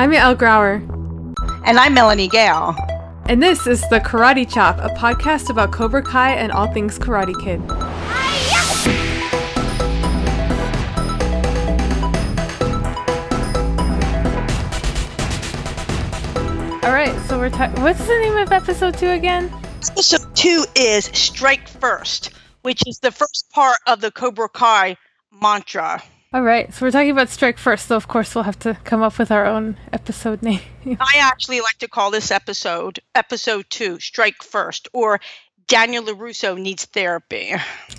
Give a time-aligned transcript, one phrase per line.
[0.00, 0.80] I'm Al Grauer.
[1.66, 2.74] And I'm Melanie Gale.
[3.26, 7.34] And this is The Karate Chop, a podcast about Cobra Kai and all things Karate
[7.44, 7.60] Kid.
[16.82, 19.52] All right, so we're ta- what's the name of episode two again?
[19.90, 22.30] Episode two is Strike First,
[22.62, 24.96] which is the first part of the Cobra Kai
[25.30, 26.02] mantra.
[26.32, 29.02] All right, so we're talking about Strike First, so of course we'll have to come
[29.02, 30.60] up with our own episode name.
[30.86, 35.20] I actually like to call this episode Episode Two Strike First, or
[35.66, 37.48] Daniel LaRusso needs therapy.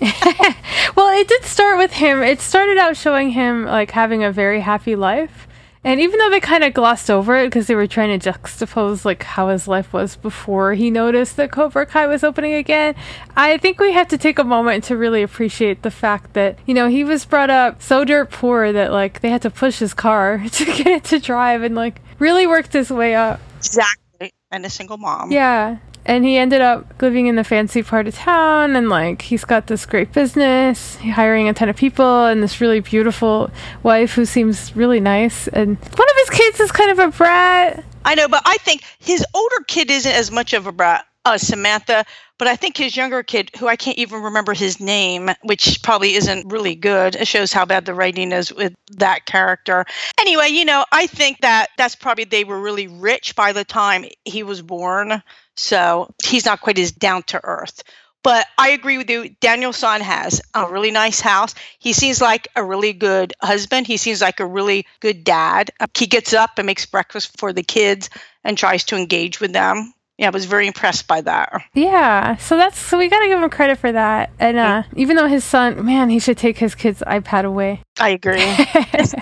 [0.96, 2.22] well, it did start with him.
[2.22, 5.46] It started out showing him like having a very happy life.
[5.84, 9.04] And even though they kind of glossed over it because they were trying to juxtapose
[9.04, 12.94] like how his life was before he noticed that Cobra Kai was opening again,
[13.36, 16.74] I think we have to take a moment to really appreciate the fact that you
[16.74, 19.92] know he was brought up so dirt poor that like they had to push his
[19.92, 23.40] car to get it to drive and like really worked his way up.
[23.58, 25.32] Exactly, and a single mom.
[25.32, 29.44] Yeah, and he ended up living in the fancy part of town and like he's
[29.44, 33.50] got this great business hiring a ton of people and this really beautiful
[33.82, 35.48] wife who seems really nice.
[35.48, 37.84] And one of his kids is kind of a brat.
[38.04, 41.38] I know but i think his older kid isn't as much of a brat uh,
[41.38, 42.04] Samantha,
[42.42, 46.14] but I think his younger kid, who I can't even remember his name, which probably
[46.14, 49.84] isn't really good, it shows how bad the writing is with that character.
[50.18, 54.06] Anyway, you know, I think that that's probably they were really rich by the time
[54.24, 55.22] he was born,
[55.54, 57.84] so he's not quite as down to earth.
[58.24, 59.28] But I agree with you.
[59.40, 61.54] Daniel San has a really nice house.
[61.78, 63.86] He seems like a really good husband.
[63.86, 65.70] He seems like a really good dad.
[65.96, 68.10] He gets up and makes breakfast for the kids
[68.42, 71.62] and tries to engage with them yeah, I was very impressed by that.
[71.74, 74.30] Yeah, so that's so we got to give him credit for that.
[74.38, 77.82] And uh, even though his son, man, he should take his kid's iPad away.
[77.98, 78.38] I agree.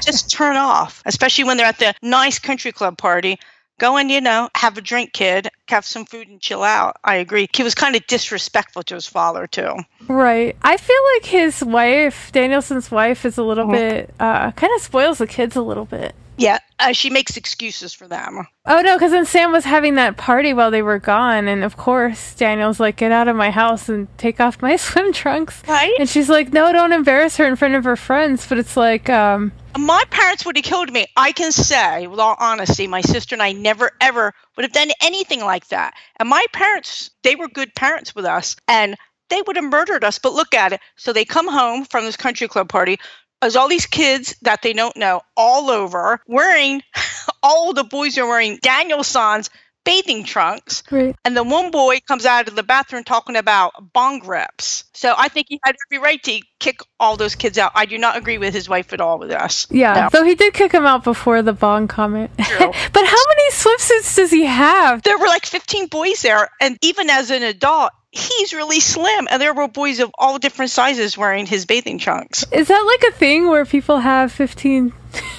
[0.02, 3.38] just, turn off, especially when they're at the nice country club party.
[3.78, 6.98] Go and, you know, have a drink, kid, have some food and chill out.
[7.02, 7.48] I agree.
[7.55, 9.74] He was kind of disrespectful to his father, too.
[10.07, 10.55] Right.
[10.61, 13.72] I feel like his wife, Daniel-san's wife, is a little mm-hmm.
[13.72, 16.14] bit, uh, kind of spoils the kids a little bit.
[16.40, 18.46] Yeah, uh, she makes excuses for them.
[18.64, 21.77] Oh no, because then Sam was having that party while they were gone, and of
[21.77, 25.95] course Daniel's like, "Get out of my house and take off my swim trunks." Right.
[25.98, 29.11] And she's like, "No, don't embarrass her in front of her friends." But it's like,
[29.11, 31.06] um, my parents would have killed me.
[31.14, 34.92] I can say, with all honesty, my sister and I never ever would have done
[35.02, 35.92] anything like that.
[36.18, 38.96] And my parents, they were good parents with us, and
[39.28, 40.18] they would have murdered us.
[40.18, 40.80] But look at it.
[40.96, 42.98] So they come home from this country club party
[43.42, 46.83] as all these kids that they don't know all over wearing
[47.42, 49.51] all the boys are wearing Daniel San's
[49.84, 50.83] bathing trunks.
[50.90, 51.17] Right.
[51.24, 54.84] And the one boy comes out of the bathroom talking about bong rips.
[54.95, 57.73] So I think he had every right to kick all those kids out.
[57.74, 59.67] I do not agree with his wife at all with us.
[59.70, 59.95] Yeah.
[59.95, 60.08] No.
[60.11, 62.30] So he did kick him out before the bong comment.
[62.36, 65.02] but how many swimsuits does he have?
[65.02, 66.51] There were like 15 boys there.
[66.61, 70.70] And even as an adult, he's really slim and there were boys of all different
[70.70, 74.92] sizes wearing his bathing trunks is that like a thing where people have 15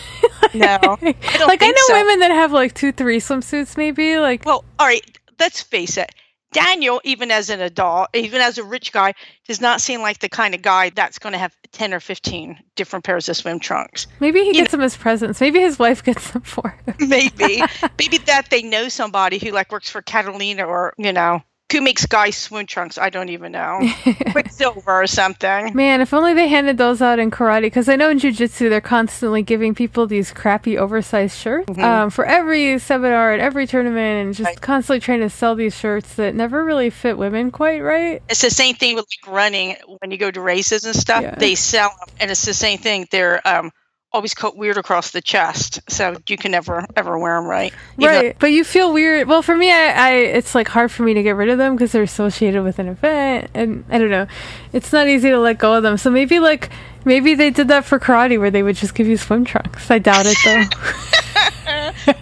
[0.54, 1.16] no I
[1.48, 1.94] like i know so.
[1.94, 5.04] women that have like two three swimsuits maybe like well all right
[5.40, 6.14] let's face it
[6.52, 9.14] Daniel, even as an adult, even as a rich guy,
[9.48, 12.58] does not seem like the kind of guy that's going to have 10 or 15
[12.76, 14.08] different pairs of swim trunks.
[14.20, 15.40] Maybe he you gets know, them as presents.
[15.40, 16.96] Maybe his wife gets them for him.
[17.08, 17.64] maybe.
[17.98, 22.06] Maybe that they know somebody who like works for Catalina or, you know, who makes
[22.06, 22.98] guys swoon trunks?
[22.98, 23.80] I don't even know.
[24.32, 25.74] Quiksilver or something.
[25.74, 27.62] Man, if only they handed those out in karate.
[27.62, 31.84] Because I know in jujitsu they're constantly giving people these crappy oversized shirts mm-hmm.
[31.84, 34.62] um, for every seminar and every tournament, and just right.
[34.62, 38.22] constantly trying to sell these shirts that never really fit women quite right.
[38.30, 41.22] It's the same thing with like running when you go to races and stuff.
[41.24, 41.36] Yeah.
[41.36, 43.08] They sell them, and it's the same thing.
[43.12, 43.72] They're um,
[44.14, 47.74] always cut weird across the chest, so you can never ever wear them right.
[47.98, 49.28] Even right, but you feel weird.
[49.28, 51.76] Well, for me, I, I it's like hard for me to get rid of them
[51.76, 54.28] because they're associated with an event, and I don't know,
[54.74, 55.98] it's not easy to let go of them.
[55.98, 56.70] So maybe like
[57.06, 59.90] maybe they did that for karate where they would just give you swim trunks.
[59.90, 60.64] I doubt it though.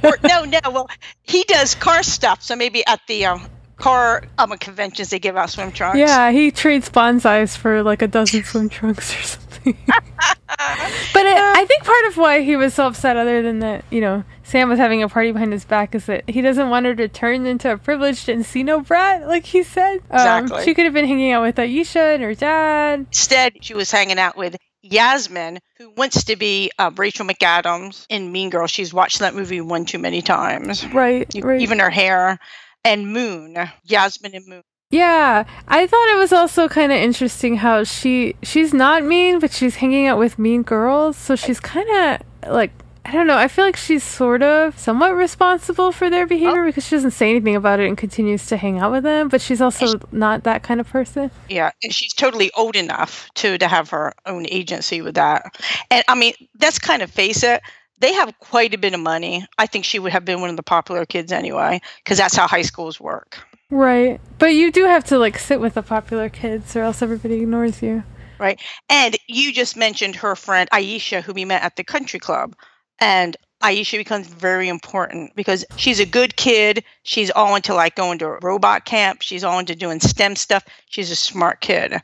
[0.10, 0.60] or, no, no.
[0.72, 0.90] Well,
[1.24, 3.48] he does car stuff, so maybe at the um,
[3.78, 5.98] car um, conventions they give out swim trunks.
[5.98, 9.49] Yeah, he trades bonsais for like a dozen swim trunks or something.
[9.66, 14.02] but it, I think part of why he was so upset, other than that, you
[14.02, 16.96] know, Sam was having a party behind his back, is that he doesn't want her
[16.96, 19.98] to turn into a privileged Encino brat, like he said.
[20.10, 20.64] Um, exactly.
[20.64, 23.08] She could have been hanging out with Aisha and her dad.
[23.08, 28.32] Instead, she was hanging out with Yasmine, who wants to be uh, Rachel McAdams in
[28.32, 28.72] Mean Girls.
[28.72, 30.86] She's watched that movie one too many times.
[30.88, 31.62] Right, right.
[31.62, 32.40] Even her hair.
[32.86, 34.64] And Moon, Yasmine and Moon.
[34.92, 39.52] Yeah, I thought it was also kind of interesting how she she's not mean, but
[39.52, 42.72] she's hanging out with mean girls, so she's kind of like
[43.06, 43.38] I don't know.
[43.38, 46.66] I feel like she's sort of somewhat responsible for their behavior oh.
[46.66, 49.30] because she doesn't say anything about it and continues to hang out with them.
[49.30, 51.30] But she's also she, not that kind of person.
[51.50, 55.56] Yeah, and she's totally old enough to to have her own agency with that.
[55.92, 57.62] And I mean, that's kind of face it.
[58.00, 59.46] They have quite a bit of money.
[59.60, 62.48] I think she would have been one of the popular kids anyway, because that's how
[62.48, 63.38] high schools work.
[63.72, 67.42] Right, but you do have to like sit with the popular kids, or else everybody
[67.42, 68.04] ignores you.
[68.40, 72.56] Right, and you just mentioned her friend Aisha, who we met at the country club.
[73.00, 76.84] And Aisha becomes very important because she's a good kid.
[77.04, 79.22] She's all into like going to robot camp.
[79.22, 80.66] She's all into doing STEM stuff.
[80.90, 81.96] She's a smart kid.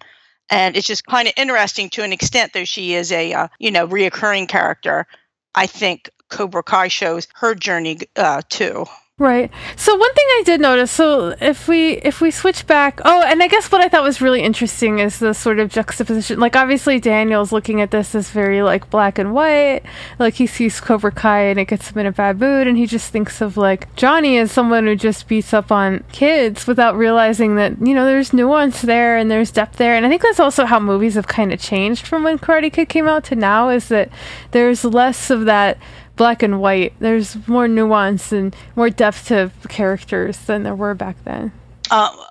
[0.50, 3.72] And it's just kind of interesting to an extent, though she is a, uh, you
[3.72, 5.08] know, reoccurring character.
[5.56, 8.86] I think Cobra Kai shows her journey uh, too.
[9.18, 9.50] Right.
[9.78, 13.42] So one thing I did notice, so if we if we switch back, oh, and
[13.42, 16.38] I guess what I thought was really interesting is the sort of juxtaposition.
[16.38, 19.84] Like obviously Daniel's looking at this as very like black and white.
[20.20, 22.86] Like he sees Cobra Kai and it gets him in a bad mood and he
[22.86, 27.56] just thinks of like Johnny as someone who just beats up on kids without realizing
[27.56, 29.96] that, you know, there's nuance there and there's depth there.
[29.96, 32.90] And I think that's also how movies have kind of changed from when Karate Kid
[32.90, 34.10] came out to now is that
[34.52, 35.78] there's less of that
[36.16, 36.94] black and white.
[37.00, 41.52] There's more nuance and more depth to characters than there were back then.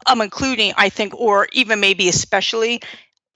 [0.06, 2.80] I'm including, I think, or even maybe especially,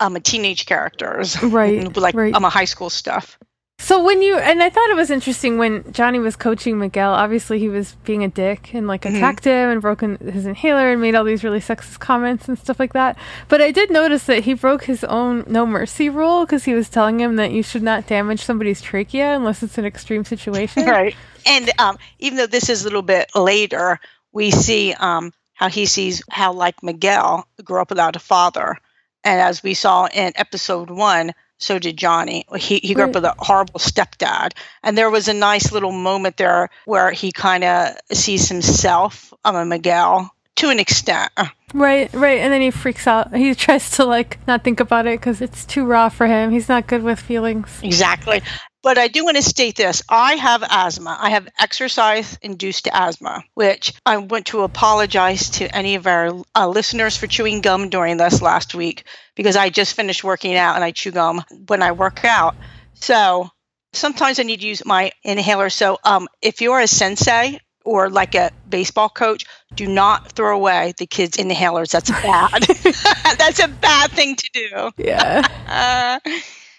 [0.00, 1.96] um, teenage characters, right?
[1.96, 2.34] like right.
[2.34, 3.38] um, a high school stuff.
[3.80, 7.12] So when you and I thought it was interesting when Johnny was coaching Miguel.
[7.12, 9.16] Obviously, he was being a dick and like mm-hmm.
[9.16, 12.80] attacked him and broken his inhaler and made all these really sexist comments and stuff
[12.80, 13.16] like that.
[13.48, 16.88] But I did notice that he broke his own no mercy rule because he was
[16.88, 20.84] telling him that you should not damage somebody's trachea unless it's an extreme situation.
[20.86, 21.14] right.
[21.46, 24.00] And um, even though this is a little bit later,
[24.32, 28.76] we see um, how he sees how like Miguel grew up without a father,
[29.22, 32.44] and as we saw in episode one so did Johnny.
[32.56, 33.08] He he grew right.
[33.10, 34.52] up with a horrible stepdad,
[34.82, 39.56] and there was a nice little moment there where he kind of sees himself, um,
[39.56, 41.32] a Miguel, to an extent.
[41.74, 43.34] Right, right, and then he freaks out.
[43.34, 46.50] He tries to like not think about it because it's too raw for him.
[46.50, 47.80] He's not good with feelings.
[47.82, 48.40] Exactly.
[48.82, 51.16] But I do want to state this I have asthma.
[51.20, 56.68] I have exercise induced asthma, which I want to apologize to any of our uh,
[56.68, 59.04] listeners for chewing gum during this last week
[59.34, 62.56] because I just finished working out and I chew gum when I work out.
[62.94, 63.50] So
[63.92, 65.70] sometimes I need to use my inhaler.
[65.70, 70.92] So um, if you're a sensei or like a baseball coach, do not throw away
[70.98, 71.90] the kids' inhalers.
[71.90, 72.62] That's bad.
[73.38, 74.90] That's a bad thing to do.
[74.98, 76.20] Yeah.
[76.26, 76.30] uh,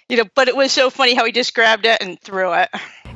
[0.09, 2.69] you know, but it was so funny how he just grabbed it and threw it.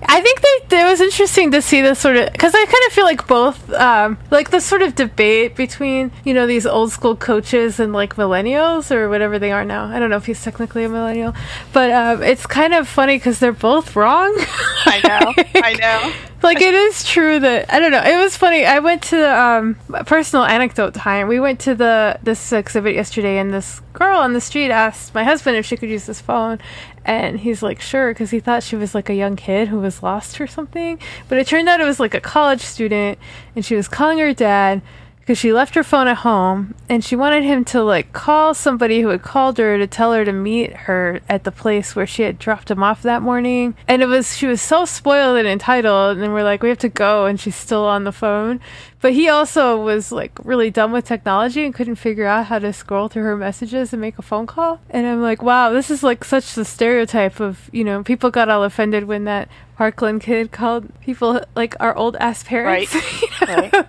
[0.08, 2.94] I think that it was interesting to see this sort of because I kind of
[2.94, 7.16] feel like both, um, like the sort of debate between you know these old school
[7.16, 9.86] coaches and like millennials or whatever they are now.
[9.86, 11.34] I don't know if he's technically a millennial,
[11.72, 14.34] but um, it's kind of funny because they're both wrong.
[14.86, 16.14] I know, I know.
[16.42, 18.04] like it is true that I don't know.
[18.04, 18.66] It was funny.
[18.66, 21.28] I went to um, personal anecdote time.
[21.28, 25.24] We went to the this exhibit yesterday, and this girl on the street asked my
[25.24, 26.60] husband if she could use this phone,
[27.06, 30.04] and he's like, sure, because he thought she was like a young kid who was
[30.04, 31.00] lost or something.
[31.28, 33.20] But it turned out it was like a college student,
[33.56, 34.82] and she was calling her dad
[35.24, 39.00] because she left her phone at home and she wanted him to like call somebody
[39.00, 42.24] who had called her to tell her to meet her at the place where she
[42.24, 46.18] had dropped him off that morning and it was she was so spoiled and entitled
[46.18, 48.60] and we're like we have to go and she's still on the phone
[49.04, 52.72] but he also was like really dumb with technology and couldn't figure out how to
[52.72, 54.80] scroll through her messages and make a phone call.
[54.90, 58.48] And I'm like, wow, this is like such the stereotype of, you know, people got
[58.48, 62.94] all offended when that Parkland kid called people like our old ass parents.
[62.94, 63.72] Right.
[63.74, 63.86] right.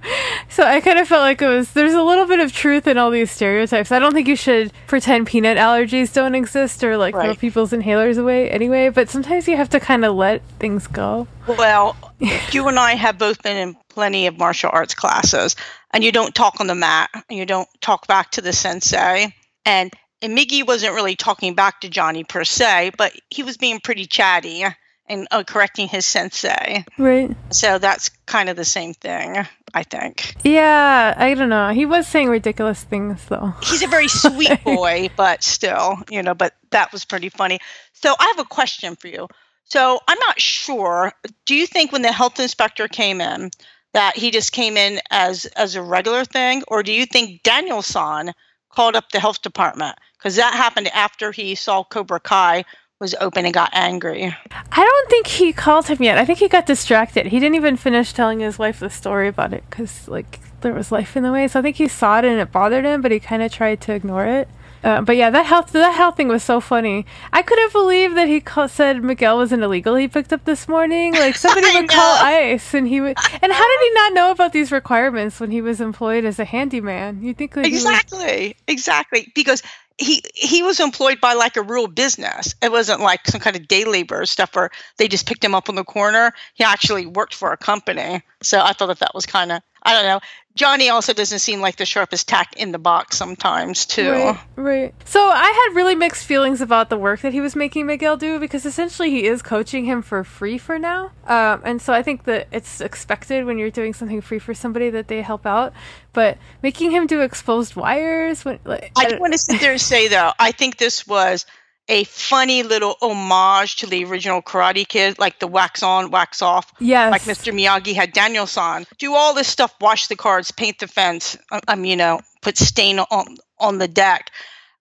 [0.49, 2.97] So I kind of felt like it was there's a little bit of truth in
[2.97, 3.93] all these stereotypes.
[3.93, 7.25] I don't think you should pretend peanut allergies don't exist or like right.
[7.25, 11.27] throw people's inhalers away anyway, but sometimes you have to kind of let things go.
[11.47, 11.97] Well,
[12.53, 15.57] you and I have both been in plenty of martial arts classes,
[15.93, 19.35] and you don't talk on the mat, and you don't talk back to the sensei.
[19.67, 23.81] And, and Miggy wasn't really talking back to Johnny per se, but he was being
[23.81, 24.65] pretty chatty
[25.07, 26.85] and uh, correcting his sensei.
[26.99, 27.37] Right.
[27.51, 30.37] So that's kind of the same thing, I think.
[30.45, 31.71] Yeah, I don't know.
[31.71, 33.53] He was saying ridiculous things, though.
[33.63, 37.59] He's a very sweet boy, but still, you know, but that was pretty funny.
[37.93, 39.29] So I have a question for you.
[39.65, 41.13] So I'm not sure.
[41.47, 43.51] Do you think when the health inspector came in
[43.93, 48.35] that he just came in as as a regular thing, or do you think Daniel-san
[48.71, 52.65] called up the health department because that happened after he saw Cobra Kai
[53.01, 54.25] was open and got angry?
[54.25, 56.19] I don't think he called him yet.
[56.19, 57.27] I think he got distracted.
[57.27, 60.93] He didn't even finish telling his wife the story about it because like there was
[60.93, 61.49] life in the way.
[61.49, 63.81] So I think he saw it and it bothered him, but he kind of tried
[63.83, 64.49] to ignore it.
[64.85, 67.07] Uh, but yeah, that health that health thing was so funny.
[67.33, 70.69] I couldn't believe that he call, said Miguel was an illegal he picked up this
[70.69, 71.15] morning.
[71.15, 73.17] Like somebody would call ICE, and he would.
[73.41, 76.45] And how did he not know about these requirements when he was employed as a
[76.45, 77.23] handyman?
[77.23, 79.63] You think that exactly, exactly because
[79.99, 82.55] he he was employed by like a real business.
[82.63, 85.69] It wasn't like some kind of day labor stuff where they just picked him up
[85.69, 86.33] on the corner.
[86.55, 88.23] He actually worked for a company.
[88.43, 90.21] So I thought that that was kind of I don't know.
[90.57, 94.11] Johnny also doesn't seem like the sharpest tack in the box sometimes, too.
[94.11, 94.95] Right, right.
[95.05, 98.39] So I had really mixed feelings about the work that he was making Miguel do
[98.39, 101.11] because essentially he is coaching him for free for now.
[101.27, 104.91] Um, and so I think that it's expected when you're doing something free for somebody
[104.91, 105.73] that they help out.
[106.13, 109.81] But making him do exposed wires, when, like, I, I want to sit there and
[109.81, 111.47] say though, I think this was
[111.89, 116.73] a funny little homage to the original Karate Kid, like the wax on, wax off.
[116.81, 117.11] Yes.
[117.11, 117.53] Like Mr.
[117.53, 121.37] Miyagi had Daniel-san do all this stuff, wash the cards, paint the fence.
[121.51, 124.31] I uh, um, you know, put stain on on the deck,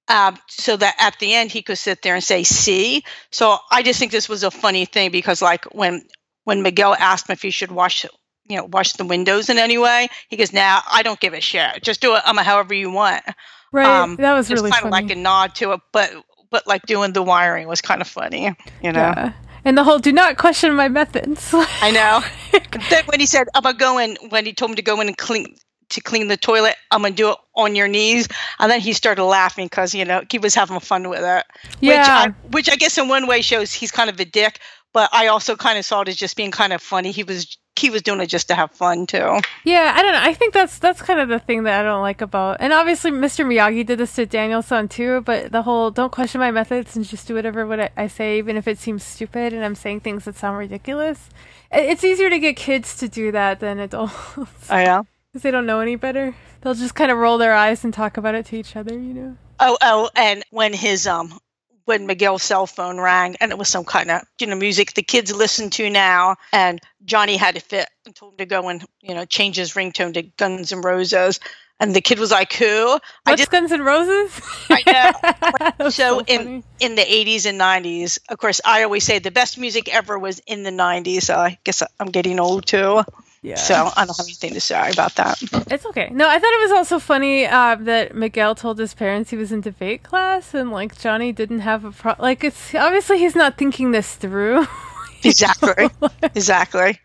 [0.07, 3.83] um, so that at the end he could sit there and say, "See." So I
[3.83, 6.05] just think this was a funny thing because, like, when
[6.45, 8.05] when Miguel asked him if he should wash
[8.47, 11.33] you know wash the windows in any way he goes now nah, i don't give
[11.33, 13.23] a shit just do it um, however you want
[13.71, 16.11] right um, that was really kind of like a nod to it but
[16.53, 18.99] but like doing the wiring was kind of funny, you know.
[18.99, 19.33] Yeah.
[19.65, 22.21] And the whole "do not question my methods." I know.
[22.89, 25.07] then when he said, "I'm gonna go in," when he told him to go in
[25.07, 25.57] and clean
[25.89, 28.27] to clean the toilet, I'm gonna do it on your knees,
[28.59, 31.45] and then he started laughing because you know he was having fun with it.
[31.81, 31.97] Yeah.
[31.97, 34.59] Which I, which I guess in one way shows he's kind of a dick,
[34.93, 37.11] but I also kind of saw it as just being kind of funny.
[37.11, 39.39] He was he was doing it just to have fun too.
[39.63, 40.21] Yeah, I don't know.
[40.21, 42.57] I think that's that's kind of the thing that I don't like about.
[42.59, 43.45] And obviously, Mr.
[43.45, 45.21] Miyagi did this to Daniel-san too.
[45.21, 48.57] But the whole "don't question my methods and just do whatever what I say, even
[48.57, 51.29] if it seems stupid and I'm saying things that sound ridiculous."
[51.71, 54.13] It's easier to get kids to do that than adults.
[54.69, 55.01] Oh yeah,
[55.31, 56.35] because they don't know any better.
[56.61, 59.13] They'll just kind of roll their eyes and talk about it to each other, you
[59.13, 59.37] know.
[59.59, 61.37] Oh, oh, and when his um
[61.85, 65.03] when Miguel's cell phone rang and it was some kind of you know music the
[65.03, 68.85] kids listen to now and Johnny had to fit and told him to go and
[69.01, 71.39] you know change his ringtone to Guns N' Roses
[71.79, 72.87] and the kid was like who?
[72.91, 74.41] What's I just Guns N' Roses?
[74.69, 75.89] I know.
[75.89, 79.57] So, so in in the 80s and 90s of course I always say the best
[79.57, 83.03] music ever was in the 90s so I guess I'm getting old too
[83.43, 83.55] yeah.
[83.55, 85.37] So I don't have anything to say about that.
[85.69, 86.07] It's okay.
[86.11, 89.51] No, I thought it was also funny uh, that Miguel told his parents he was
[89.51, 92.15] in debate class, and like Johnny didn't have a pro.
[92.17, 94.65] Like it's obviously he's not thinking this through.
[95.23, 95.89] exactly.
[96.23, 96.99] exactly.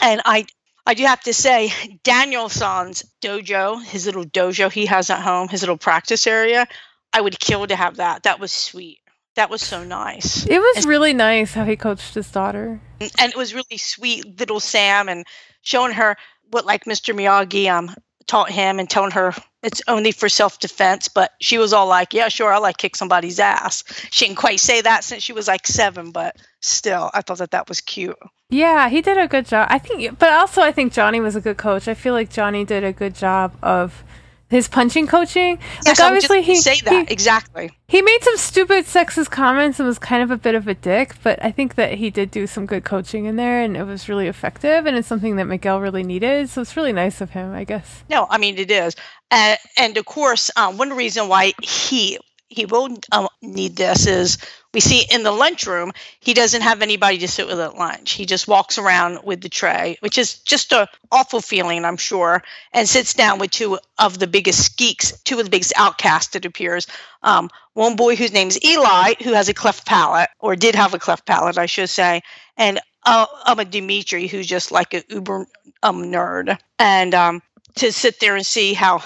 [0.00, 0.46] And I,
[0.86, 1.72] I do have to say,
[2.04, 6.68] Daniel-san's dojo, his little dojo he has at home, his little practice area,
[7.12, 8.22] I would kill to have that.
[8.22, 9.00] That was sweet.
[9.34, 10.46] That was so nice.
[10.46, 12.80] It was and, really nice how he coached his daughter.
[13.00, 15.24] And it was really sweet, little Sam, and
[15.62, 16.16] showing her
[16.50, 17.14] what like Mr.
[17.14, 17.94] Miyagi um
[18.26, 22.28] taught him and telling her it's only for self-defense but she was all like yeah
[22.28, 23.82] sure i'll like kick somebody's ass.
[24.10, 27.50] She didn't quite say that since she was like seven but still i thought that
[27.50, 28.16] that was cute.
[28.48, 29.66] Yeah he did a good job.
[29.70, 31.88] I think but also i think johnny was a good coach.
[31.88, 34.04] I feel like johnny did a good job of
[34.50, 35.58] his punching coaching.
[35.86, 37.70] Yes, like obviously he say that he, exactly.
[37.86, 41.14] He made some stupid sexist comments and was kind of a bit of a dick,
[41.22, 44.08] but I think that he did do some good coaching in there and it was
[44.08, 46.50] really effective and it's something that Miguel really needed.
[46.50, 48.04] So it's really nice of him, I guess.
[48.10, 48.96] No, I mean it is.
[49.30, 52.18] Uh, and of course, um, one reason why he
[52.50, 54.38] he will uh, need this is
[54.74, 58.12] we see in the lunchroom he doesn't have anybody to sit with at lunch.
[58.12, 62.42] He just walks around with the tray which is just a awful feeling i'm sure
[62.72, 66.44] and sits down with two of the biggest geeks two of the biggest outcasts it
[66.44, 66.86] appears.
[67.22, 70.92] Um, one boy whose name is eli who has a cleft palate or did have
[70.92, 72.20] a cleft palate i should say
[72.56, 75.46] and uh, um, a Demetri who's just like an uber
[75.82, 76.58] um, nerd.
[76.78, 77.42] And um,
[77.76, 79.02] to sit there and see how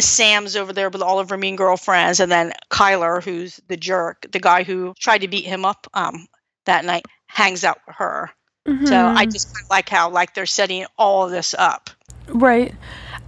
[0.00, 4.26] Sam's over there with all of her mean girlfriends, and then Kyler, who's the jerk,
[4.30, 6.26] the guy who tried to beat him up um,
[6.66, 8.30] that night, hangs out with her.
[8.66, 8.86] Mm-hmm.
[8.86, 9.30] So I mm-hmm.
[9.30, 11.90] just kind of like how like they're setting all of this up.
[12.28, 12.74] Right.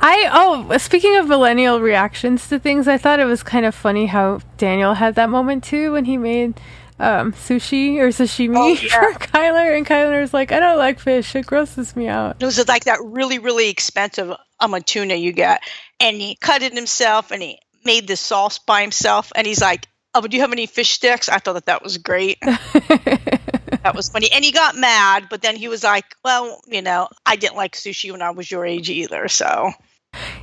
[0.01, 4.07] I oh, speaking of millennial reactions to things, I thought it was kind of funny
[4.07, 6.61] how Daniel had that moment too when he made
[7.01, 9.01] um, sushi or sashimi oh, yeah.
[9.01, 12.37] for Kyler, and Kyler's like, I don't like fish; it grosses me out.
[12.41, 15.62] It was like that really, really expensive um, a tuna you get,
[16.00, 19.87] and he cut it himself, and he made the sauce by himself, and he's like,
[20.15, 22.38] "Oh, do you have any fish sticks?" I thought that that was great.
[22.43, 27.09] that was funny, and he got mad, but then he was like, "Well, you know,
[27.25, 29.73] I didn't like sushi when I was your age either, so."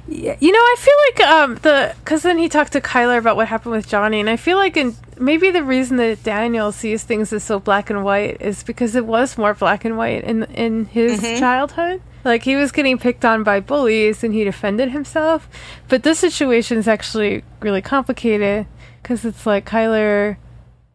[0.08, 3.36] Yeah, you know, I feel like um the because then he talked to Kyler about
[3.36, 7.04] what happened with Johnny, and I feel like in maybe the reason that Daniel sees
[7.04, 10.44] things as so black and white is because it was more black and white in
[10.44, 11.40] in his mm-hmm.
[11.40, 12.02] childhood.
[12.26, 15.48] Like he was getting picked on by bullies, and he defended himself.
[15.88, 18.66] But this situation is actually really complicated
[19.02, 20.38] because it's like Kyler,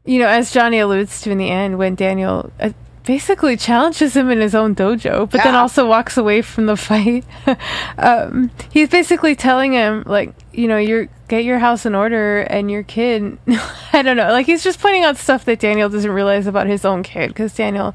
[0.04, 2.72] you know, as Johnny alludes to in the end, when Daniel uh,
[3.04, 7.24] basically challenges him in his own dojo, but then also walks away from the fight.
[7.98, 12.70] um, he's basically telling him, like, you know, you're get your house in order and
[12.70, 13.38] your kid.
[13.92, 16.84] I don't know, like he's just pointing out stuff that Daniel doesn't realize about his
[16.84, 17.94] own kid because Daniel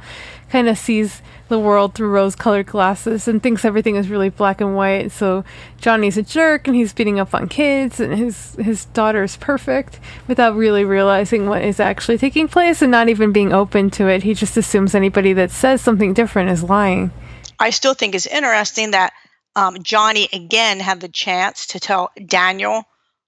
[0.50, 4.75] kind of sees the world through rose-colored glasses and thinks everything is really black and
[4.75, 5.12] white.
[5.12, 5.44] So
[5.80, 10.00] Johnny's a jerk and he's beating up on kids and his his daughter is perfect
[10.28, 14.24] without really realizing what is actually taking place and not even being open to it.
[14.24, 17.12] He just assumes anybody that says something different is lying.
[17.60, 19.14] I still think it's interesting that
[19.56, 22.84] um, Johnny again had the chance to tell Daniel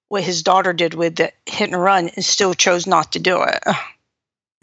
[0.10, 3.44] what his daughter did with the hit and run and still chose not to do
[3.44, 3.64] it.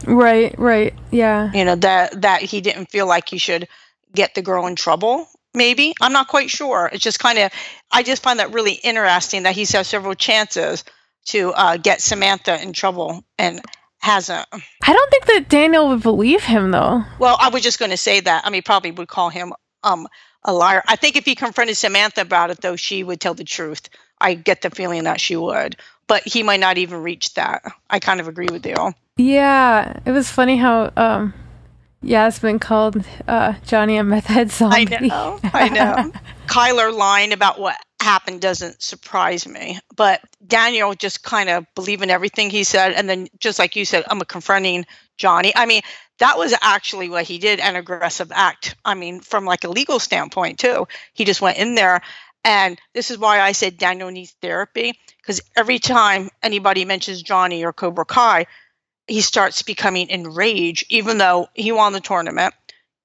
[0.07, 0.95] Right, right.
[1.11, 1.51] Yeah.
[1.53, 3.69] You know, that that he didn't feel like he should
[4.15, 5.29] get the girl in trouble.
[5.55, 5.95] Maybe.
[6.01, 6.91] I'm not quite sure.
[6.93, 7.53] It's just kind of
[7.93, 10.85] I just find that really interesting that he's had several chances
[11.27, 13.61] to uh, get Samantha in trouble and
[13.99, 14.47] hasn't.
[14.53, 17.03] I don't think that Daniel would believe him though.
[17.19, 18.45] Well, I was just going to say that.
[18.45, 20.07] I mean, probably would call him um,
[20.43, 20.83] a liar.
[20.87, 23.89] I think if he confronted Samantha about it, though, she would tell the truth.
[24.21, 27.63] I get the feeling that she would, but he might not even reach that.
[27.89, 28.95] I kind of agree with you.
[29.17, 31.35] Yeah, it was funny how um
[32.03, 34.97] Yasmine called uh Johnny a meth head zombie.
[34.97, 35.41] I know.
[35.45, 36.13] I know.
[36.47, 42.51] Kyler lying about what happened doesn't surprise me, but Daniel just kind of believing everything
[42.51, 44.85] he said, and then just like you said, I'm a confronting
[45.17, 45.53] Johnny.
[45.55, 45.83] I mean,
[46.19, 48.77] that was actually what he did, an aggressive act.
[48.85, 50.87] I mean, from like a legal standpoint too.
[51.15, 52.03] He just went in there,
[52.45, 57.65] and this is why I said Daniel needs therapy because every time anybody mentions Johnny
[57.65, 58.47] or Cobra Kai,
[59.07, 62.55] he starts becoming enraged, even though he won the tournament,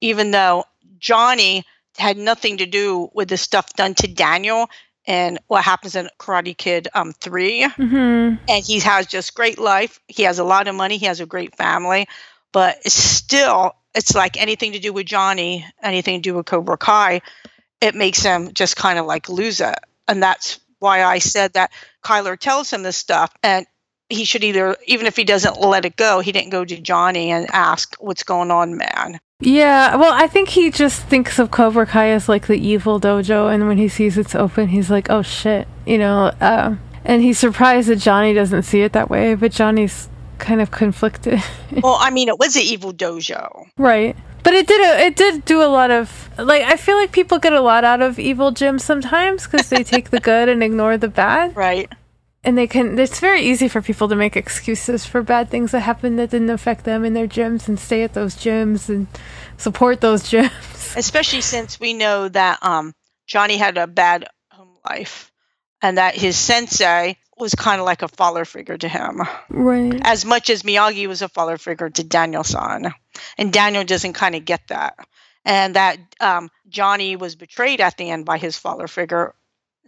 [0.00, 0.64] even though
[0.98, 1.64] Johnny
[1.98, 4.68] had nothing to do with the stuff done to Daniel
[5.06, 10.00] and what happens in Karate Kid um 3 hmm and he has just great life.
[10.08, 10.96] He has a lot of money.
[10.96, 12.08] He has a great family.
[12.52, 16.76] But it's still it's like anything to do with Johnny anything to do with Cobra
[16.78, 17.20] Kai
[17.80, 19.74] it makes him just kind of like lose it.
[20.06, 21.70] And that's why I said that
[22.04, 23.32] Kyler tells him this stuff.
[23.42, 23.66] And
[24.10, 27.30] he should either even if he doesn't let it go he didn't go to Johnny
[27.30, 31.86] and ask what's going on man Yeah, well, I think he just thinks of Cobra
[31.86, 35.22] Kai as like the evil dojo, and when he sees it's open, he's like, "Oh
[35.22, 36.30] shit," you know.
[36.40, 40.70] Uh, and he's surprised that Johnny doesn't see it that way, but Johnny's kind of
[40.70, 41.40] conflicted,
[41.82, 44.16] well I mean it was an evil dojo right?
[44.42, 47.38] But it did a, it did do a lot of like I feel like people
[47.38, 50.96] get a lot out of evil gyms sometimes because they take the good and ignore
[50.96, 51.92] the bad, right
[52.44, 52.98] and they can.
[52.98, 56.50] It's very easy for people to make excuses for bad things that happened that didn't
[56.50, 59.06] affect them in their gyms and stay at those gyms and
[59.56, 60.96] support those gyms.
[60.96, 62.94] especially since we know that um,
[63.26, 65.30] Johnny had a bad home life
[65.82, 69.98] and that his sensei was kind of like a father figure to him, Right.
[70.04, 72.92] as much as Miyagi was a father figure to Daniel-san.
[73.38, 74.96] And Daniel doesn't kind of get that.
[75.46, 79.34] And that um, Johnny was betrayed at the end by his father figure,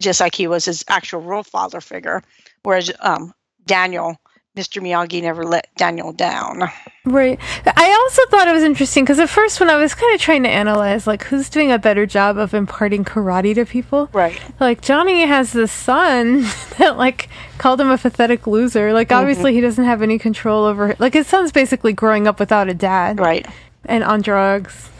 [0.00, 2.22] just like he was his actual real father figure,
[2.62, 3.32] whereas um,
[3.66, 4.16] Daniel,
[4.56, 4.82] Mr.
[4.82, 6.62] Miyagi, never let Daniel down.
[7.04, 7.38] Right.
[7.66, 10.42] I also thought it was interesting because at first, when I was kind of trying
[10.42, 14.38] to analyze, like, who's doing a better job of imparting karate to people, Right.
[14.60, 16.42] like, Johnny has this son
[16.78, 18.92] that, like, called him a pathetic loser.
[18.92, 22.68] Like, obviously, he doesn't have any control over, like, his son's basically growing up without
[22.68, 23.46] a dad Right.
[23.86, 24.90] and on drugs.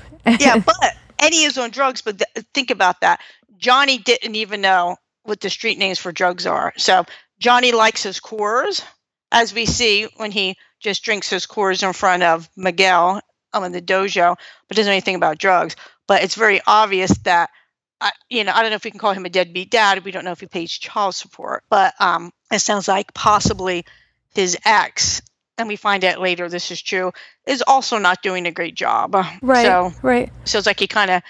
[0.41, 0.77] yeah, but
[1.19, 2.01] Eddie is on drugs.
[2.01, 3.21] But th- think about that.
[3.59, 6.73] Johnny didn't even know what the street names for drugs are.
[6.77, 7.05] So
[7.43, 8.85] Johnny likes his Coors,
[9.33, 13.21] as we see when he just drinks his Coors in front of Miguel
[13.53, 14.37] um, in the dojo,
[14.69, 15.75] but doesn't know anything about drugs.
[16.07, 17.51] But it's very obvious that.
[18.01, 20.05] I, you know, I don't know if we can call him a deadbeat dad.
[20.05, 23.85] We don't know if he pays child support, but um, it sounds like possibly
[24.35, 25.23] his ex,
[25.57, 27.13] and we find out later this is true,
[27.47, 29.15] is also not doing a great job.
[29.41, 29.65] right.
[29.65, 30.33] So right.
[30.45, 31.23] so it's like you kind of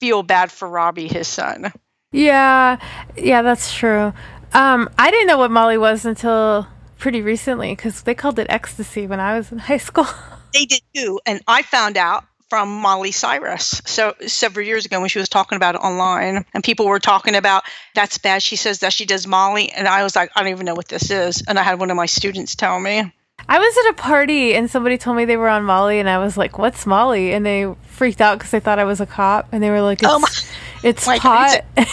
[0.00, 1.72] feel bad for Robbie, his son.
[2.10, 2.78] Yeah.
[3.16, 4.12] Yeah, that's true.
[4.54, 6.66] Um, I didn't know what Molly was until
[6.98, 10.06] pretty recently because they called it ecstasy when I was in high school.
[10.54, 13.82] They did too, and I found out from Miley Cyrus.
[13.84, 17.34] So several years ago when she was talking about it online, and people were talking
[17.36, 18.42] about that's bad.
[18.42, 20.88] She says that she does Molly, and I was like, I don't even know what
[20.88, 21.42] this is.
[21.46, 23.12] And I had one of my students tell me.
[23.46, 26.16] I was at a party and somebody told me they were on Molly, and I
[26.16, 29.48] was like, "What's Molly?" And they freaked out because they thought I was a cop,
[29.52, 30.28] and they were like, "It's, Oh my-
[30.82, 31.64] it's my pot."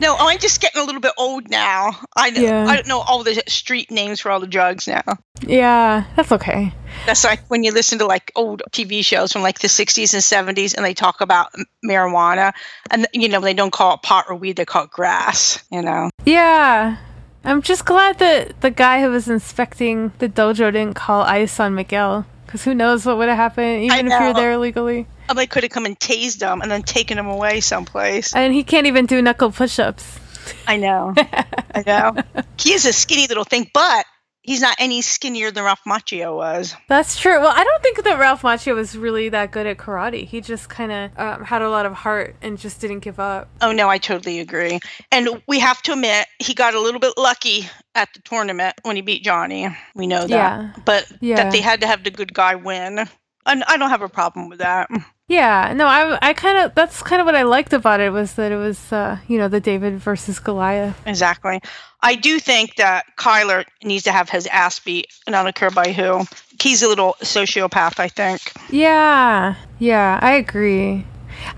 [0.00, 1.98] No, I'm just getting a little bit old now.
[2.16, 2.66] I Yeah.
[2.66, 5.02] I don't know all the street names for all the drugs now.
[5.40, 6.72] yeah, that's okay.
[7.06, 10.22] That's like when you listen to like old TV shows from like the 60s and
[10.56, 11.52] 70s and they talk about
[11.84, 12.52] marijuana
[12.90, 15.82] and you know they don't call it pot or weed they call it grass, you
[15.82, 16.10] know.
[16.24, 16.96] Yeah,
[17.44, 21.74] I'm just glad that the guy who was inspecting the dojo didn't call ICE on
[21.74, 22.26] Miguel.
[22.44, 25.08] Because who knows what would have happened, even if you're there illegally.
[25.28, 28.34] Somebody could have come and tased him and then taken him away someplace.
[28.34, 30.18] And he can't even do knuckle push ups.
[30.66, 31.14] I know.
[31.16, 32.16] I know.
[32.58, 34.06] He is a skinny little thing, but
[34.46, 36.74] he's not any skinnier than Ralph Macchio was.
[36.88, 37.38] That's true.
[37.40, 40.24] Well, I don't think that Ralph Macchio was really that good at karate.
[40.24, 43.48] He just kind of um, had a lot of heart and just didn't give up.
[43.60, 44.80] Oh no, I totally agree.
[45.12, 48.96] And we have to admit he got a little bit lucky at the tournament when
[48.96, 49.68] he beat Johnny.
[49.94, 50.30] We know that.
[50.30, 50.72] Yeah.
[50.84, 51.36] But yeah.
[51.36, 53.06] that they had to have the good guy win.
[53.44, 54.88] And I don't have a problem with that.
[55.28, 58.34] Yeah, no, I, I kind of that's kind of what I liked about it was
[58.34, 61.00] that it was uh, you know the David versus Goliath.
[61.04, 61.60] Exactly.
[62.00, 65.70] I do think that Kyler needs to have his ass beat, and I don't care
[65.70, 66.24] by who.
[66.62, 68.40] He's a little sociopath, I think.
[68.70, 71.04] Yeah, yeah, I agree.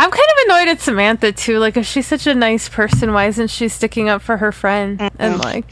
[0.00, 1.59] I'm kind of annoyed at Samantha too.
[1.59, 4.98] Like, if she's such a nice person, why isn't she sticking up for her friend?
[4.98, 5.16] Mm-hmm.
[5.18, 5.66] And like,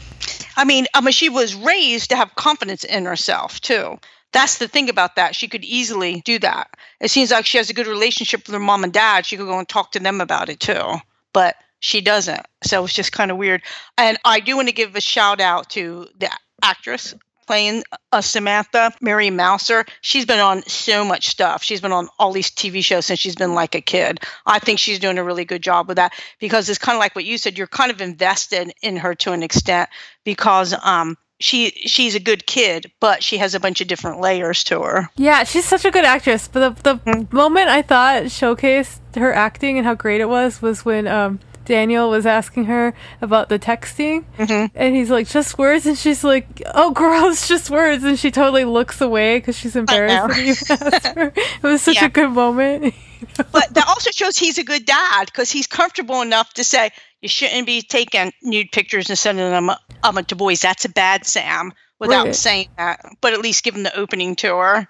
[0.55, 3.99] I mean, I mean, she was raised to have confidence in herself too.
[4.33, 5.35] That's the thing about that.
[5.35, 6.69] She could easily do that.
[6.99, 9.25] It seems like she has a good relationship with her mom and dad.
[9.25, 10.95] She could go and talk to them about it too.
[11.33, 12.45] But she doesn't.
[12.63, 13.61] So it's just kind of weird.
[13.97, 16.29] And I do want to give a shout out to the
[16.61, 17.13] actress
[17.47, 19.85] playing uh, Samantha, Mary Mouser.
[20.01, 21.63] She's been on so much stuff.
[21.63, 24.19] She's been on all these TV shows since she's been like a kid.
[24.45, 27.15] I think she's doing a really good job with that because it's kind of like
[27.15, 27.57] what you said.
[27.57, 29.89] You're kind of invested in her to an extent
[30.25, 34.63] because um, she she's a good kid, but she has a bunch of different layers
[34.65, 35.09] to her.
[35.15, 36.47] Yeah, she's such a good actress.
[36.47, 37.35] But the the mm-hmm.
[37.35, 42.09] moment I thought showcased her acting and how great it was was when um Daniel
[42.09, 44.73] was asking her about the texting, mm-hmm.
[44.73, 48.63] and he's like, "Just words," and she's like, "Oh, gross, just words," and she totally
[48.63, 51.33] looks away because she's embarrassed that you asked her.
[51.35, 52.05] It was such yeah.
[52.05, 52.95] a good moment.
[53.51, 57.29] but that also shows he's a good dad because he's comfortable enough to say, you
[57.29, 59.71] shouldn't be taking nude pictures and sending them
[60.03, 60.61] um, to boys.
[60.61, 62.35] That's a bad Sam without right.
[62.35, 64.87] saying that, but at least give him the opening to her.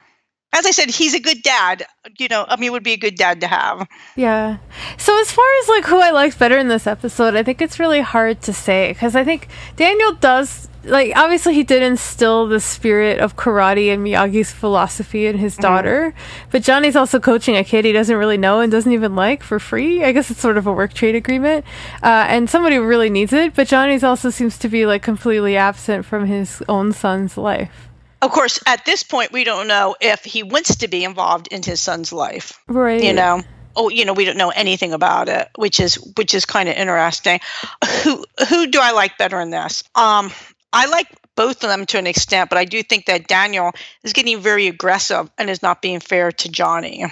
[0.54, 1.86] As I said, he's a good dad.
[2.18, 3.88] You know, I mean, would be a good dad to have.
[4.16, 4.58] Yeah.
[4.98, 7.80] So as far as like who I liked better in this episode, I think it's
[7.80, 12.60] really hard to say because I think Daniel does like obviously he did instill the
[12.60, 15.62] spirit of karate and Miyagi's philosophy in his mm-hmm.
[15.62, 16.50] daughter, mm-hmm.
[16.52, 19.60] but Johnny's also coaching a kid he doesn't really know and doesn't even like for
[19.60, 20.04] free.
[20.04, 21.66] I guess it's sort of a work trade agreement,
[22.04, 23.54] uh, and somebody really needs it.
[23.54, 27.90] But Johnny's also seems to be like completely absent from his own son's life.
[28.22, 31.62] Of course, at this point, we don't know if he wants to be involved in
[31.62, 32.60] his son's life.
[32.68, 33.04] Right.
[33.04, 33.44] You know
[33.78, 36.76] oh you know we don't know anything about it which is which is kind of
[36.76, 37.40] interesting
[38.04, 40.32] who who do i like better in this um
[40.78, 43.72] I like both of them to an extent, but I do think that Daniel
[44.04, 47.04] is getting very aggressive and is not being fair to Johnny.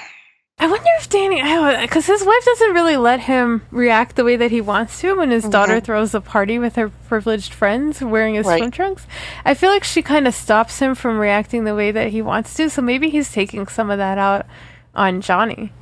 [0.60, 1.42] I wonder if Danny,
[1.82, 5.32] because his wife doesn't really let him react the way that he wants to when
[5.32, 5.52] his mm-hmm.
[5.52, 8.60] daughter throws a party with her privileged friends wearing his right.
[8.60, 9.08] swim trunks.
[9.44, 12.54] I feel like she kind of stops him from reacting the way that he wants
[12.56, 14.46] to, so maybe he's taking some of that out
[14.94, 15.74] on Johnny.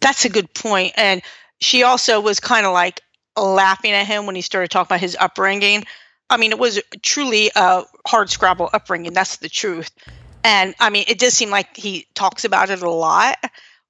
[0.00, 0.92] That's a good point.
[0.96, 1.22] And
[1.60, 3.00] she also was kind of like
[3.36, 5.84] laughing at him when he started talking about his upbringing
[6.30, 9.12] I mean, it was truly a hard scrabble upbringing.
[9.12, 9.90] That's the truth.
[10.42, 13.36] And I mean, it does seem like he talks about it a lot,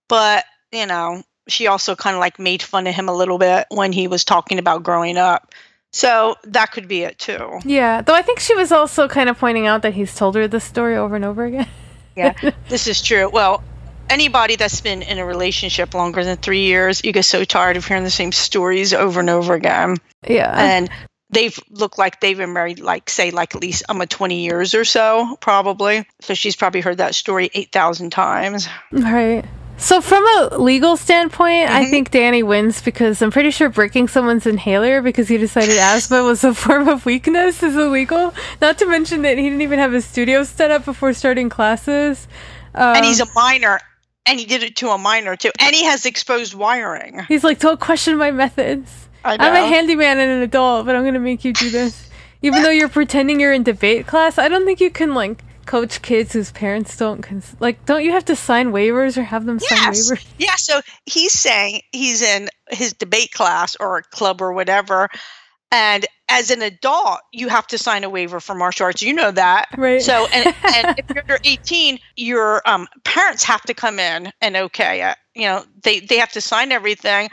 [0.09, 3.67] but you know, she also kind of like made fun of him a little bit
[3.71, 5.53] when he was talking about growing up.
[5.93, 7.61] So that could be it too.
[7.65, 10.49] Yeah, though I think she was also kind of pointing out that he's told her
[10.49, 11.69] this story over and over again.
[12.17, 12.35] yeah,
[12.69, 13.29] this is true.
[13.29, 13.63] Well,
[14.11, 17.87] anybody that's been in a relationship longer than three years, you get so tired of
[17.87, 19.97] hearing the same stories over and over again.
[20.27, 20.53] Yeah.
[20.53, 20.91] And
[21.35, 24.75] they've looked like they've been married like say like at least um a 20 years
[24.75, 26.07] or so probably.
[26.21, 28.69] So she's probably heard that story 8000 times.
[28.93, 29.45] Right.
[29.77, 31.77] So from a legal standpoint mm-hmm.
[31.77, 36.23] i think danny wins because i'm pretty sure breaking someone's inhaler because he decided asthma
[36.23, 38.33] was a form of weakness is illegal.
[38.61, 42.29] Not to mention that he didn't even have his studio set up before starting classes.
[42.75, 43.81] Um, and he's a minor
[44.27, 45.51] and he did it to a minor too.
[45.59, 47.25] And he has exposed wiring.
[47.27, 51.05] He's like don't question my methods I am a handyman and an adult, but I'm
[51.05, 52.09] gonna make you do this.
[52.43, 56.03] Even though you're pretending you're in debate class, I don't think you can like coach
[56.03, 57.87] kids whose parents don't cons- like.
[57.87, 60.13] Don't you have to sign waivers or have them sign yes.
[60.13, 60.27] waivers?
[60.39, 60.57] Yeah.
[60.57, 65.09] So he's saying he's in his debate class or a club or whatever,
[65.73, 69.03] and as an adult, you have to sign a waiver for martial arts.
[69.03, 70.03] You know that, right?
[70.03, 74.57] So, and, and if you're under 18, your um, parents have to come in and
[74.57, 75.17] okay it.
[75.35, 77.31] You know, they they have to sign everything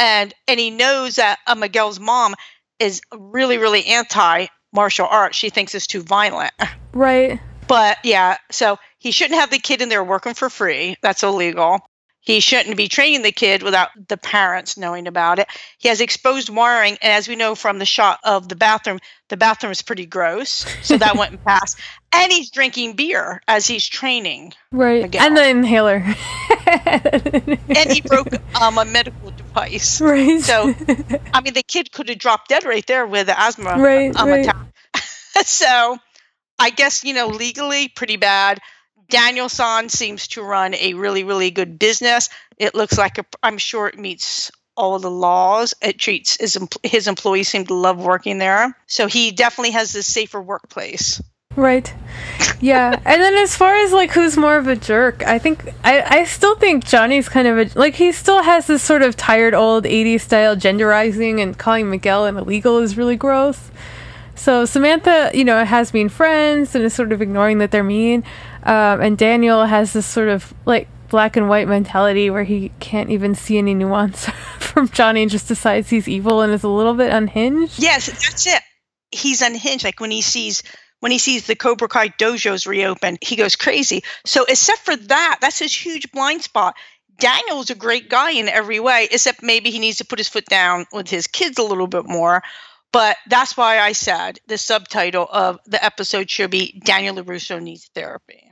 [0.00, 2.34] and and he knows that uh, Miguel's mom
[2.80, 5.36] is really really anti martial arts.
[5.36, 6.52] She thinks it's too violent.
[6.92, 7.38] Right.
[7.68, 10.96] But yeah, so he shouldn't have the kid in there working for free.
[11.02, 11.78] That's illegal.
[12.22, 15.48] He shouldn't be training the kid without the parents knowing about it.
[15.78, 19.36] He has exposed wiring, and as we know from the shot of the bathroom, the
[19.36, 21.78] bathroom is pretty gross, so that went past.
[22.12, 24.52] And he's drinking beer as he's training.
[24.72, 25.22] Right, Miguel.
[25.22, 26.04] and the inhaler.
[26.66, 28.28] and he broke
[28.60, 30.00] um, a medical device.
[30.00, 30.40] Right.
[30.40, 30.74] So,
[31.34, 34.28] I mean, the kid could have dropped dead right there with the asthma Right, um,
[34.28, 34.40] right.
[34.46, 34.56] attack.
[35.44, 35.98] so,
[36.58, 38.58] I guess you know legally pretty bad.
[39.10, 42.28] Daniel San seems to run a really, really good business.
[42.58, 45.74] It looks like a, I'm sure it meets all the laws.
[45.82, 48.76] It treats his his employees seem to love working there.
[48.86, 51.20] So he definitely has a safer workplace.
[51.56, 51.92] Right.
[52.60, 52.92] Yeah.
[53.04, 56.24] and then as far as like who's more of a jerk, I think I, I
[56.24, 59.84] still think Johnny's kind of a like he still has this sort of tired old
[59.84, 63.70] 80s style genderizing and calling Miguel an illegal is really gross.
[64.40, 68.24] So Samantha, you know, has been friends and is sort of ignoring that they're mean.
[68.62, 73.10] Um, and Daniel has this sort of like black and white mentality where he can't
[73.10, 74.24] even see any nuance
[74.58, 77.82] from Johnny and just decides he's evil and is a little bit unhinged.
[77.82, 78.62] Yes, that's it.
[79.10, 79.84] He's unhinged.
[79.84, 80.62] Like when he sees
[81.00, 84.04] when he sees the Cobra Kai dojos reopen, he goes crazy.
[84.24, 86.76] So except for that, that's his huge blind spot.
[87.18, 90.46] Daniel's a great guy in every way, except maybe he needs to put his foot
[90.46, 92.42] down with his kids a little bit more.
[92.92, 97.88] But that's why I said the subtitle of the episode should be Daniel LaRusso needs
[97.94, 98.50] therapy.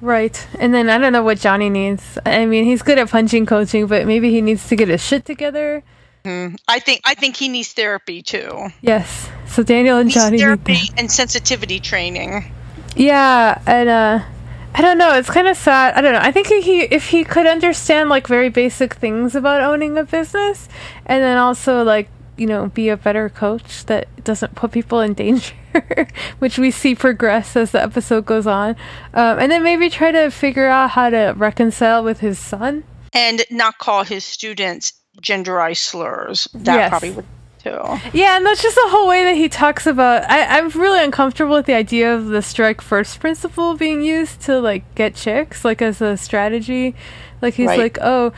[0.00, 0.46] Right.
[0.58, 2.18] And then I don't know what Johnny needs.
[2.26, 5.24] I mean, he's good at punching coaching, but maybe he needs to get his shit
[5.24, 5.82] together.
[6.24, 6.56] Hmm.
[6.66, 8.68] I think I think he needs therapy too.
[8.82, 9.30] Yes.
[9.46, 10.94] So Daniel and Johnny need therapy that.
[10.98, 12.52] and sensitivity training.
[12.96, 14.24] Yeah, and uh
[14.74, 15.94] I don't know, it's kind of sad.
[15.94, 16.20] I don't know.
[16.20, 20.68] I think he if he could understand like very basic things about owning a business
[21.06, 25.14] and then also like, you know, be a better coach that doesn't put people in
[25.24, 25.54] danger,
[26.38, 28.70] which we see progress as the episode goes on.
[29.14, 32.84] Um, and then maybe try to figure out how to reconcile with his son.
[33.12, 36.48] and not call his students genderized slurs.
[36.54, 36.90] That Yes.
[36.90, 37.24] probably would
[37.64, 37.80] too.
[38.12, 40.28] Yeah, and that's just the whole way that he talks about.
[40.30, 44.60] I, I'm really uncomfortable with the idea of the strike first principle being used to
[44.60, 46.94] like get chicks, like as a strategy.
[47.42, 47.78] Like he's Right.
[47.78, 48.32] like, oh,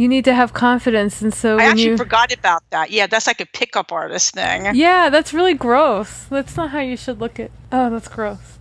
[0.00, 2.90] you need to have confidence, and so I when actually you, forgot about that.
[2.90, 4.74] Yeah, that's like a pickup artist thing.
[4.74, 6.24] yeah, that's really gross.
[6.30, 7.50] That's not how you should look at.
[7.70, 8.58] Oh, that's gross.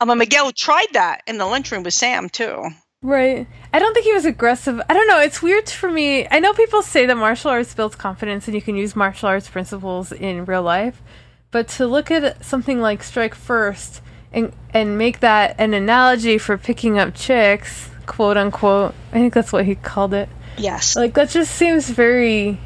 [0.00, 2.68] Um, Miguel tried that in the lunchroom with Sam too.
[3.00, 3.46] Right.
[3.72, 4.80] I don't think he was aggressive.
[4.88, 5.20] I don't know.
[5.20, 6.26] It's weird for me.
[6.30, 9.48] I know people say that martial arts builds confidence and you can use martial arts
[9.48, 11.02] principles in real life,
[11.50, 16.58] but to look at something like strike first and and make that an analogy for
[16.58, 18.94] picking up chicks, quote unquote.
[19.12, 20.28] I think that's what he called it.
[20.58, 20.96] Yes.
[20.96, 22.58] Like that just seems very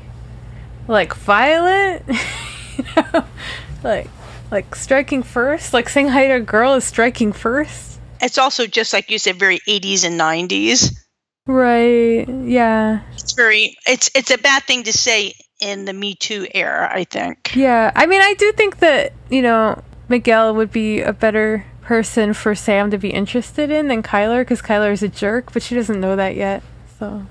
[0.86, 2.04] like violent.
[2.76, 3.24] you know?
[3.82, 4.08] Like
[4.50, 8.00] like striking first, like saying hi to a girl is striking first.
[8.20, 10.96] It's also just like you said, very 80s and 90s.
[11.46, 12.28] Right.
[12.28, 13.00] Yeah.
[13.14, 13.76] It's very.
[13.86, 16.90] It's it's a bad thing to say in the Me Too era.
[16.92, 17.54] I think.
[17.54, 22.34] Yeah, I mean, I do think that you know Miguel would be a better person
[22.34, 25.74] for Sam to be interested in than Kyler because Kyler is a jerk, but she
[25.74, 26.62] doesn't know that yet.
[26.98, 27.26] So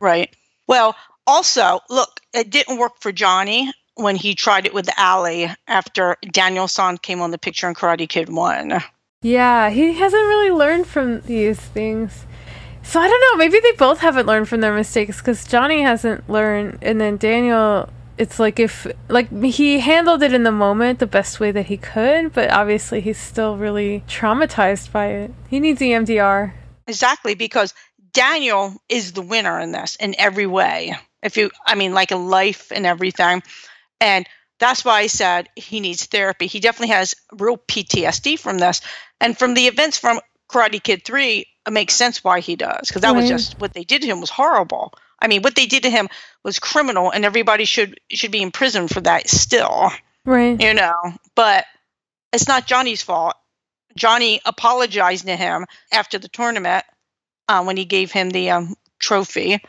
[0.00, 0.34] Right.
[0.66, 6.16] Well, also, look, it didn't work for Johnny when he tried it with Ali after
[6.30, 8.80] Daniel San came on the picture in Karate Kid 1.
[9.22, 12.24] yeah, he hasn't really learned from these things.
[12.82, 13.36] So I don't know.
[13.36, 17.90] Maybe they both haven't learned from their mistakes because Johnny hasn't learned, and then Daniel.
[18.16, 21.76] It's like if like he handled it in the moment the best way that he
[21.76, 25.34] could, but obviously he's still really traumatized by it.
[25.48, 26.52] He needs EMDR.
[26.88, 27.74] Exactly, because
[28.18, 30.96] Daniel is the winner in this in every way.
[31.22, 33.42] If you, I mean, like a life and everything.
[34.00, 34.26] And
[34.58, 36.46] that's why I said he needs therapy.
[36.46, 38.80] He definitely has real PTSD from this.
[39.20, 43.02] And from the events from Karate Kid 3, it makes sense why he does, because
[43.02, 44.94] that was just what they did to him was horrible.
[45.20, 46.08] I mean, what they did to him
[46.42, 49.90] was criminal, and everybody should should be in prison for that still,
[50.24, 50.60] Right.
[50.60, 50.94] you know.
[51.34, 51.66] But
[52.32, 53.34] it's not Johnny's fault.
[53.96, 56.84] Johnny apologized to him after the tournament
[57.48, 59.60] uh, when he gave him the um, trophy,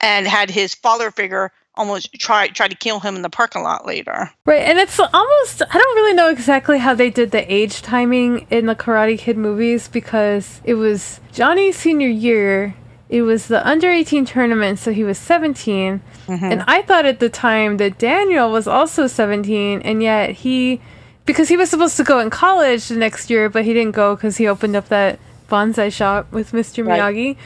[0.00, 3.86] and had his father figure almost try try to kill him in the parking lot
[3.86, 4.30] later.
[4.46, 8.46] Right, and it's almost I don't really know exactly how they did the age timing
[8.50, 12.74] in the Karate Kid movies because it was Johnny's senior year.
[13.08, 16.00] It was the under 18 tournament, so he was 17.
[16.26, 20.80] And I thought at the time that Daniel was also 17, and yet he,
[21.26, 24.16] because he was supposed to go in college the next year, but he didn't go
[24.16, 26.86] because he opened up that bonsai shop with Mr.
[26.86, 27.00] Right.
[27.00, 27.36] Miyagi.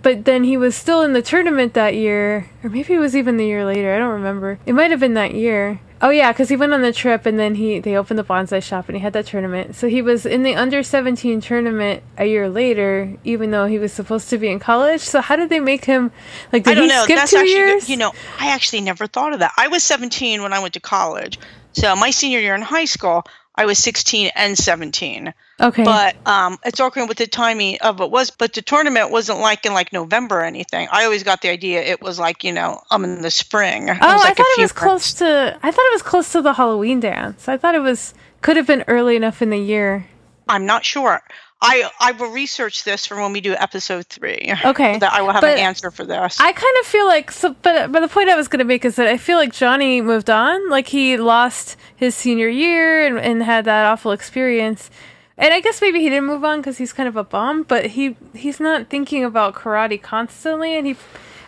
[0.00, 3.38] But then he was still in the tournament that year, or maybe it was even
[3.38, 3.94] the year later.
[3.94, 4.58] I don't remember.
[4.66, 5.80] It might have been that year.
[6.02, 8.62] Oh yeah, because he went on the trip and then he they opened the bonsai
[8.62, 9.74] shop and he had that tournament.
[9.74, 13.94] So he was in the under seventeen tournament a year later, even though he was
[13.94, 15.00] supposed to be in college.
[15.00, 16.12] So how did they make him
[16.52, 16.64] like?
[16.64, 17.04] Did I don't know.
[17.04, 17.88] skip That's two actually, years?
[17.88, 19.52] you know, I actually never thought of that.
[19.56, 21.38] I was 17 when I went to college.
[21.72, 23.24] So my senior year in high school,
[23.56, 25.32] I was 16 and 17.
[25.60, 25.84] okay.
[25.84, 28.30] But um, it's all with the timing of it was.
[28.30, 30.88] But the tournament wasn't like in like November or anything.
[30.92, 33.88] I always got the idea it was like you know I'm in the spring.
[33.88, 35.58] It oh, was I like a thought it was close to.
[35.62, 37.48] I thought it was close to the Halloween dance.
[37.48, 40.06] I thought it was could have been early enough in the year.
[40.48, 41.22] I'm not sure.
[41.60, 44.52] I I will research this for when we do episode three.
[44.64, 46.38] Okay, That I will have but an answer for this.
[46.38, 48.84] I kind of feel like so, but but the point I was going to make
[48.84, 50.68] is that I feel like Johnny moved on.
[50.68, 54.90] Like he lost his senior year and, and had that awful experience.
[55.38, 57.62] And I guess maybe he didn't move on because he's kind of a bum.
[57.62, 60.76] But he he's not thinking about karate constantly.
[60.76, 60.96] And he,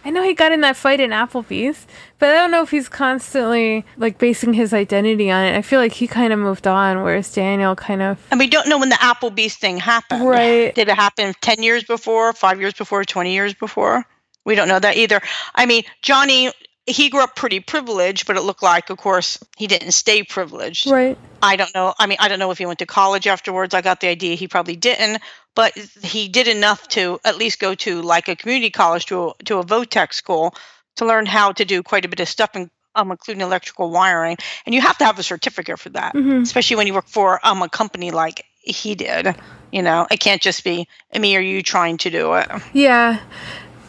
[0.08, 1.86] I know he got in that fight in Applebee's,
[2.18, 5.54] but I don't know if he's constantly like basing his identity on it.
[5.54, 8.66] I feel like he kind of moved on, whereas Daniel kind of and we don't
[8.70, 10.26] know when the Applebee's thing happened.
[10.26, 10.74] Right.
[10.74, 14.06] Did it happen 10 years before, five years before, 20 years before?
[14.46, 15.20] We don't know that either.
[15.54, 16.52] I mean, Johnny,
[16.86, 20.86] he grew up pretty privileged, but it looked like, of course, he didn't stay privileged.
[20.90, 21.18] right.
[21.42, 21.94] I don't know.
[21.98, 23.74] I mean, I don't know if he went to college afterwards.
[23.74, 25.22] I got the idea he probably didn't,
[25.58, 25.72] but
[26.14, 29.58] he did enough to at least go to like a community college to a, to
[29.58, 30.54] a vo-tech school
[30.94, 34.36] to learn how to do quite a bit of stuff, in, um, including electrical wiring.
[34.64, 36.42] And you have to have a certificate for that, Mhm.
[36.42, 39.34] especially when you work for um, a company like he did.
[39.72, 40.86] You know, it can't just be
[41.18, 42.48] me or you trying to do it.
[42.72, 43.18] Yeah.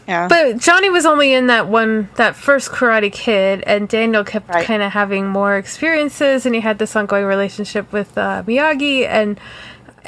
[0.07, 0.27] Yeah.
[0.27, 4.65] But Johnny was only in that one, that first Karate Kid, and Daniel kept Right.
[4.65, 9.39] kind of having more experiences, and he had this ongoing relationship with uh, Miyagi, and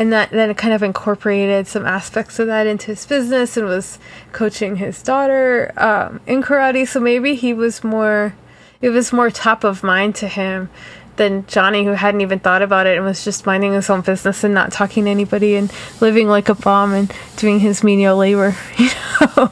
[0.01, 3.99] and that then kind of incorporated some aspects of that into his business, and was
[4.31, 6.87] coaching his daughter um, in karate.
[6.87, 8.33] So maybe he was more,
[8.81, 10.71] it was more top of mind to him
[11.17, 14.43] than Johnny, who hadn't even thought about it and was just minding his own business
[14.43, 18.55] and not talking to anybody and living like a bum and doing his menial labor.
[18.79, 18.89] You
[19.37, 19.51] know.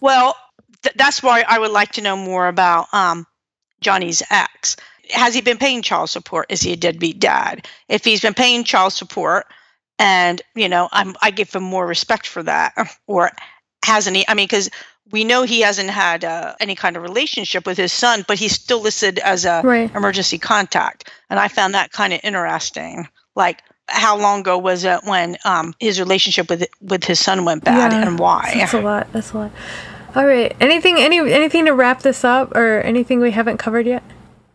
[0.00, 0.36] Well,
[0.84, 3.26] th- that's why I would like to know more about um,
[3.80, 4.76] Johnny's ex.
[5.10, 6.46] Has he been paying child support?
[6.50, 7.66] Is he a deadbeat dad?
[7.88, 9.46] If he's been paying child support,
[10.02, 12.74] and you know, I'm, I give him more respect for that,
[13.06, 13.30] or
[13.84, 14.24] hasn't he?
[14.28, 14.70] I mean, because
[15.10, 18.52] we know he hasn't had uh, any kind of relationship with his son, but he's
[18.52, 19.94] still listed as a Right.
[19.94, 23.08] emergency contact, and I found that kind of interesting.
[23.34, 27.64] Like, how long ago was it when um, his relationship with with his son went
[27.64, 28.52] bad, Yeah, and why?
[28.54, 29.12] That's a lot.
[29.12, 29.50] That's a lot.
[30.14, 30.54] All right.
[30.60, 30.96] Anything?
[30.98, 31.18] Any?
[31.18, 34.02] Anything to wrap this up, or anything we haven't covered yet?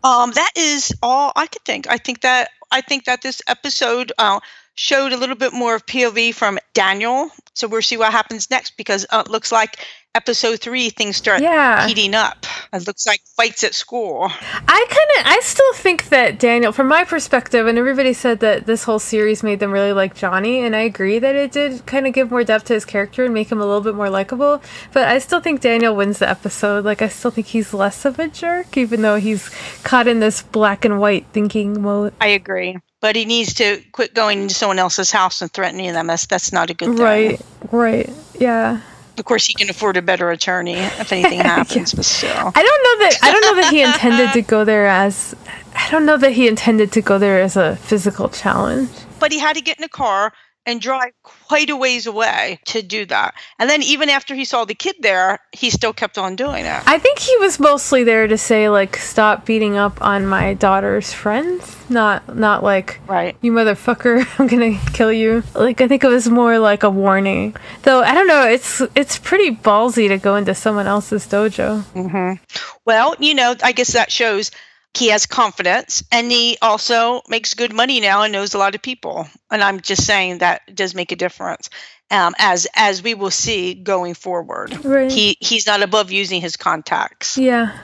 [0.04, 1.88] Um, that is all I could think.
[1.90, 4.38] I think that I think that this episode uh,
[4.78, 7.30] showed a little bit more of POV from Daniel.
[7.52, 11.40] So we'll see what happens next because uh, it looks like episode three things start
[11.40, 11.86] Yeah.
[11.86, 12.46] heating up.
[12.72, 14.30] It looks like fights at school.
[14.30, 15.32] I kind of.
[15.32, 19.42] I still think that Daniel, from my perspective, and everybody said that this whole series
[19.42, 22.44] made them really like Johnny, and I agree that it did kind of give more
[22.44, 24.60] depth to his character and make him a little bit more likable.
[24.92, 26.84] But I still think Daniel wins the episode.
[26.84, 29.48] Like I still think he's less of a jerk, even though he's
[29.82, 32.12] caught in this black and white thinking mode.
[32.20, 36.06] I agree, but he needs to quit going into someone else's house and threatening them.
[36.08, 36.98] That's that's not a good thing.
[36.98, 37.40] Right.
[37.70, 38.10] Right.
[38.38, 38.80] Yeah.
[39.18, 41.92] Of course, he can afford a better attorney if anything happens.
[41.94, 44.86] But still, I don't know that I don't know that he intended to go there
[44.86, 45.34] as
[45.74, 48.90] I don't know that he intended to go there as a physical challenge.
[49.18, 50.32] but he had to get in a car
[50.68, 53.34] and drive quite a ways away to do that.
[53.58, 56.82] And then even after he saw the kid there, he still kept on doing it.
[56.86, 61.12] I think he was mostly there to say like stop beating up on my daughter's
[61.12, 63.34] friends, not not like Right.
[63.40, 65.42] you motherfucker, I'm going to kill you.
[65.54, 67.56] Like I think it was more like a warning.
[67.82, 71.82] Though I don't know, it's it's pretty ballsy to go into someone else's dojo.
[71.94, 72.42] Mm-hmm.
[72.84, 74.50] Well, you know, I guess that shows
[74.94, 78.82] he has confidence and he also makes good money now and knows a lot of
[78.82, 79.28] people.
[79.50, 81.70] And I'm just saying that does make a difference.
[82.10, 84.84] Um, as as we will see going forward.
[84.84, 85.10] Right.
[85.10, 87.36] He he's not above using his contacts.
[87.36, 87.78] Yeah.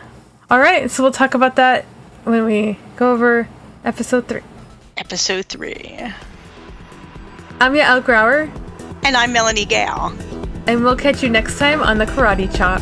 [0.51, 1.85] All right, so we'll talk about that
[2.25, 3.49] when we go over
[3.85, 4.41] episode 3.
[4.97, 5.99] Episode three.
[7.61, 8.51] I'm Yael Grauer.
[9.05, 10.15] And I'm Melanie Gale.
[10.67, 12.81] And we'll catch you next time on the Karate Chop.